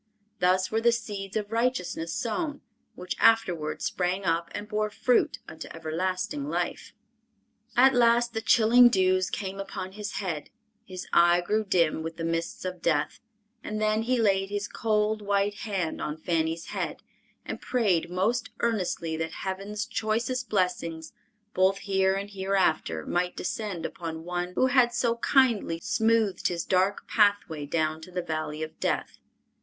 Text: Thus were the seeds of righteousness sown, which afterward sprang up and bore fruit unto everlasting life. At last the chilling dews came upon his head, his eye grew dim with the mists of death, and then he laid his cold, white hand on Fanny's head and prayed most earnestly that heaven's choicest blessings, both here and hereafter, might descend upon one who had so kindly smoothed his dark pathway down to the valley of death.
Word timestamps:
Thus 0.39 0.71
were 0.71 0.81
the 0.81 0.91
seeds 0.91 1.37
of 1.37 1.51
righteousness 1.51 2.11
sown, 2.11 2.61
which 2.95 3.15
afterward 3.19 3.83
sprang 3.83 4.25
up 4.25 4.49
and 4.51 4.67
bore 4.67 4.89
fruit 4.89 5.37
unto 5.47 5.67
everlasting 5.69 6.49
life. 6.49 6.93
At 7.77 7.93
last 7.93 8.33
the 8.33 8.41
chilling 8.41 8.89
dews 8.89 9.29
came 9.29 9.59
upon 9.59 9.91
his 9.91 10.13
head, 10.13 10.49
his 10.83 11.05
eye 11.13 11.41
grew 11.41 11.63
dim 11.63 12.01
with 12.01 12.17
the 12.17 12.23
mists 12.23 12.65
of 12.65 12.81
death, 12.81 13.19
and 13.63 13.79
then 13.79 14.01
he 14.01 14.17
laid 14.19 14.49
his 14.49 14.67
cold, 14.67 15.21
white 15.21 15.59
hand 15.69 16.01
on 16.01 16.17
Fanny's 16.17 16.69
head 16.73 17.03
and 17.45 17.61
prayed 17.61 18.09
most 18.09 18.49
earnestly 18.59 19.15
that 19.17 19.31
heaven's 19.43 19.85
choicest 19.85 20.49
blessings, 20.49 21.13
both 21.53 21.77
here 21.77 22.15
and 22.15 22.31
hereafter, 22.31 23.05
might 23.05 23.35
descend 23.37 23.85
upon 23.85 24.23
one 24.23 24.53
who 24.55 24.65
had 24.65 24.95
so 24.95 25.17
kindly 25.17 25.77
smoothed 25.79 26.47
his 26.47 26.65
dark 26.65 27.07
pathway 27.07 27.67
down 27.67 28.01
to 28.01 28.09
the 28.09 28.23
valley 28.23 28.63
of 28.63 28.79
death. 28.79 29.19